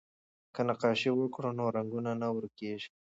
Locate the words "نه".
2.21-2.27